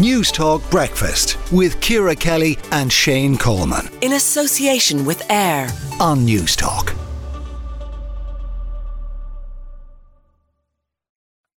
[0.00, 3.86] Newstalk Breakfast with Ciara Kelly and Shane Coleman.
[4.00, 5.68] In association with AIR
[6.00, 6.96] on Newstalk.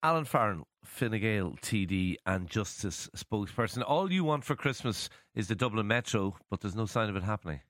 [0.02, 3.84] Alan Farrell, Fine Gael TD and Justice spokesperson.
[3.86, 7.22] All you want for Christmas is the Dublin Metro, but there's no sign of it
[7.22, 7.60] happening.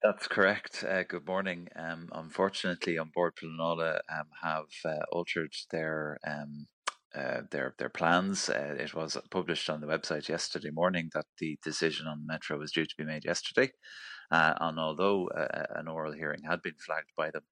[0.00, 0.84] That's correct.
[0.88, 1.66] Uh, good morning.
[1.74, 6.68] Um, unfortunately, An Bord Pleanála um, have uh, altered their um,
[7.14, 8.48] uh, their their plans.
[8.48, 12.72] Uh, it was published on the website yesterday morning that the decision on Metro was
[12.72, 13.70] due to be made yesterday,
[14.30, 17.42] uh, and although uh, an oral hearing had been flagged by them,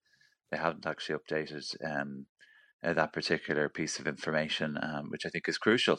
[0.51, 2.27] they haven't actually updated um,
[2.83, 5.99] that particular piece of information, um, which I think is crucial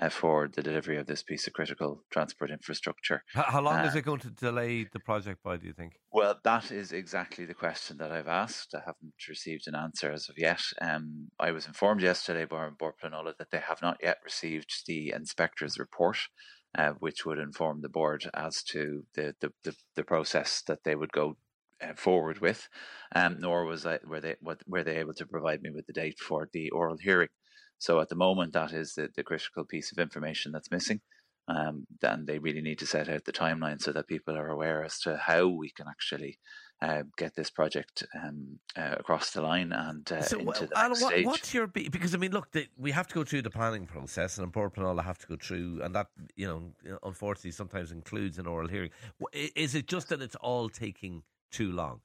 [0.00, 3.22] uh, for the delivery of this piece of critical transport infrastructure.
[3.34, 5.92] How, how long uh, is it going to delay the project by, do you think?
[6.12, 8.74] Well, that is exactly the question that I've asked.
[8.74, 10.62] I haven't received an answer as of yet.
[10.80, 15.12] Um, I was informed yesterday by Bord Pleanála that they have not yet received the
[15.14, 16.18] inspector's report.
[16.78, 20.94] Uh, which would inform the board as to the, the, the, the process that they
[20.94, 21.36] would go
[21.82, 22.68] uh, forward with,
[23.12, 25.92] um, nor was I, were they what, were they able to provide me with the
[25.92, 27.26] date for the oral hearing.
[27.80, 31.00] So at the moment, that is the, the critical piece of information that's missing.
[31.48, 34.84] Um, then they really need to set out the timeline so that people are aware
[34.84, 36.38] as to how we can actually
[36.82, 40.90] uh, get this project um, uh, across the line and uh, so, into the Alan,
[40.90, 41.26] next what, stage.
[41.26, 44.38] What's your because I mean, look, the, we have to go through the planning process,
[44.38, 46.06] and Bord Pleanála have to go through, and that
[46.36, 48.90] you know, unfortunately, sometimes includes an oral hearing.
[49.32, 52.00] Is it just that it's all taking too long?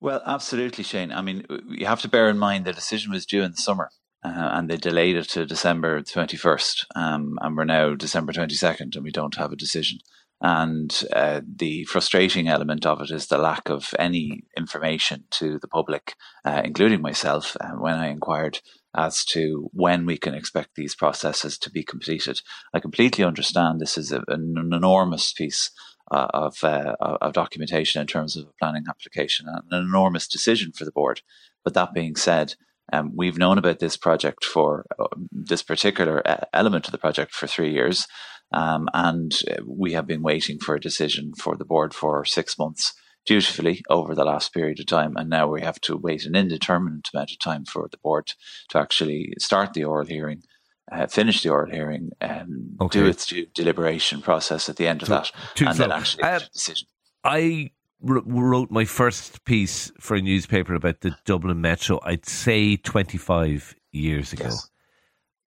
[0.00, 1.10] Well, absolutely, Shane.
[1.10, 3.90] I mean, you have to bear in mind the decision was due in the summer
[4.26, 6.84] uh, and they delayed it to December 21st.
[6.96, 9.98] Um, and we're now December 22nd, and we don't have a decision.
[10.40, 15.68] And uh, the frustrating element of it is the lack of any information to the
[15.68, 18.60] public, uh, including myself, uh, when I inquired
[18.96, 22.40] as to when we can expect these processes to be completed.
[22.74, 25.70] I completely understand this is a, an enormous piece
[26.10, 30.72] uh, of, uh, of documentation in terms of a planning application and an enormous decision
[30.72, 31.20] for the board.
[31.64, 32.54] But that being said,
[32.92, 37.34] um, we've known about this project for uh, this particular uh, element of the project
[37.34, 38.06] for three years,
[38.52, 42.58] um, and uh, we have been waiting for a decision for the board for six
[42.58, 42.94] months
[43.26, 45.16] dutifully over the last period of time.
[45.16, 48.32] And now we have to wait an indeterminate amount of time for the board
[48.70, 50.42] to actually start the oral hearing,
[50.90, 53.00] uh, finish the oral hearing, and okay.
[53.00, 55.88] do its deliberation process at the end of that, and slow.
[55.88, 56.86] then actually uh, decision.
[57.24, 63.74] I wrote my first piece for a newspaper about the Dublin Metro, I'd say 25
[63.92, 64.44] years ago.
[64.44, 64.70] Yes.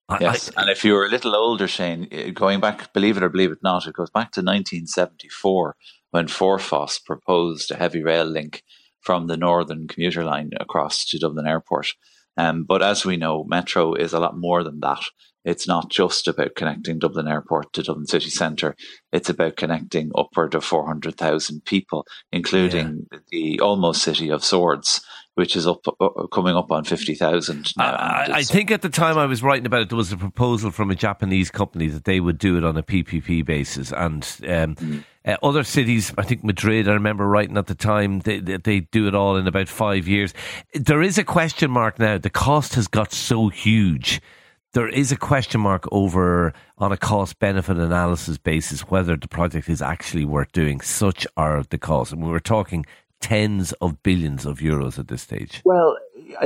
[0.09, 0.51] I, yes.
[0.57, 3.51] I, and if you're a little older, Shane, eh, going back, believe it or believe
[3.51, 5.75] it not, it goes back to 1974
[6.09, 8.63] when Forfás proposed a heavy rail link
[8.99, 11.89] from the northern commuter line across to Dublin Airport.
[12.39, 15.03] Um, but as we know, Metro is a lot more than that.
[15.43, 18.77] It's not just about connecting Dublin Airport to Dublin city centre.
[19.11, 23.19] It's about connecting upward of 400,000 people, including yeah.
[23.29, 25.01] the almost city of Swords,
[25.39, 27.83] which is up uh, coming up on 50,000 now.
[27.85, 30.69] I, I, think at the time I was writing about it, there was a proposal
[30.69, 33.93] from a Japanese company that they would do it on a PPP basis.
[33.93, 35.03] And um, mm.
[35.23, 38.79] uh, other cities, I think Madrid, I remember writing at the time, they, they, they
[38.81, 40.33] do it all in about five years.
[40.73, 42.17] There is a question mark now.
[42.17, 44.21] The cost has got so huge
[44.73, 49.67] there is a question mark over on a cost benefit analysis basis whether the project
[49.67, 50.79] is actually worth doing.
[50.81, 52.13] Such are the costs.
[52.13, 52.85] And we were talking
[53.21, 55.61] tens of billions of euros at this stage.
[55.65, 55.97] Well,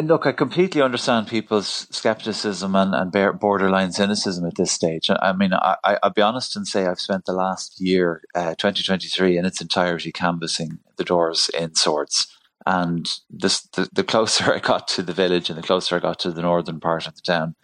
[0.02, 5.10] look, I completely understand people's skepticism and, and borderline cynicism at this stage.
[5.10, 9.38] I mean, I, will be honest and say I've spent the last year, uh, 2023,
[9.38, 12.28] in its entirety canvassing the doors in Swords.
[12.66, 16.20] And this, the, the closer I got to the village and the closer I got
[16.20, 17.56] to the northern part of the town,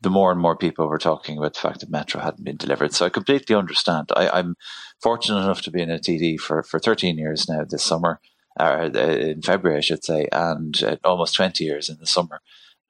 [0.00, 2.94] the more and more people were talking about the fact that Metro hadn't been delivered.
[2.94, 4.10] So I completely understand.
[4.14, 4.56] I, am
[5.02, 8.20] fortunate enough to be in a TD for, for 13 years now this summer,
[8.58, 12.40] uh, in February, I should say, and uh, almost 20 years in the summer.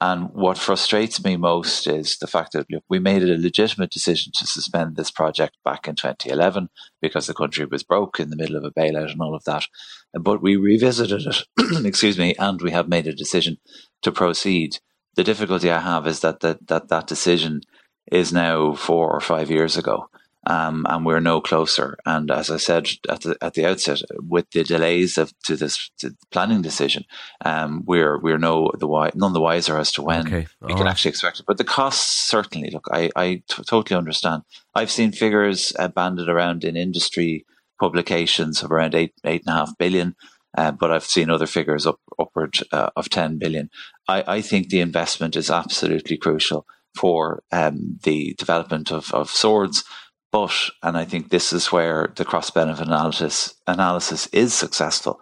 [0.00, 3.90] And what frustrates me most is the fact that look, we made it a legitimate
[3.90, 6.68] decision to suspend this project back in 2011
[7.02, 9.66] because the country was broke in the middle of a bailout and all of that.
[10.14, 11.42] But we revisited it,
[11.84, 13.58] excuse me, and we have made a decision
[14.02, 14.78] to proceed
[15.18, 17.62] the difficulty I have is that that that, that decision
[18.10, 20.08] is now four or five years ago.
[20.46, 21.98] Um, and we're no closer.
[22.06, 25.90] And as I said at the at the outset, with the delays of to this
[25.98, 27.04] to planning decision,
[27.44, 30.46] um, we're we're no the none the wiser as to when okay.
[30.60, 30.90] we can right.
[30.90, 31.46] actually expect it.
[31.46, 32.70] But the costs certainly.
[32.70, 34.42] Look, I I t- totally understand.
[34.74, 37.44] I've seen figures uh, banded around in industry
[37.80, 40.14] publications of around eight eight and a half billion.
[40.56, 43.68] Uh, but I've seen other figures up, upward uh, of 10 billion.
[44.08, 46.66] I, I, think the investment is absolutely crucial.
[46.98, 49.84] for um, the development of, of swords.
[50.30, 50.52] But,
[50.82, 55.20] and I think this is where the cross benefit analysis, analysis is successful.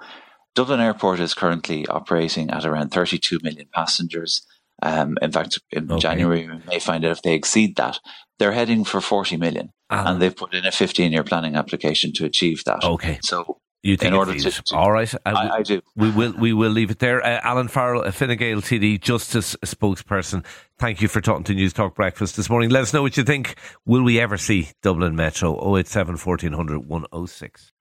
[0.54, 4.44] Dublin Airport is currently operating at around 32 million passengers.
[4.82, 6.00] Um, in fact, in okay.
[6.00, 8.00] January, we may find out if they exceed that.
[8.38, 12.26] They're heading for 40 million, and they've put in a 15 year planning application to
[12.26, 12.84] achieve that.
[12.84, 13.18] Okay.
[13.22, 15.12] So you think in order to, to, all right?
[15.24, 15.80] I, I, I, do.
[15.94, 17.24] We will we will leave it there.
[17.24, 20.44] Uh, Alan Farrell, a Fine Gael TD Justice spokesperson.
[20.78, 22.70] Thank you for talking to Newstalk Breakfast this morning.
[22.70, 23.54] Let us know what you think.
[23.86, 25.54] Will we ever see Dublin Metro?
[25.76, 27.72] 087 1400 106.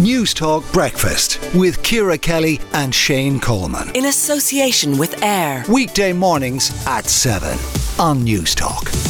[0.00, 3.94] Newstalk Breakfast with Ciara Kelly and Shane Coleman.
[3.94, 5.64] In association with AIR.
[5.68, 7.50] Weekday mornings at 7
[7.98, 9.09] on Newstalk.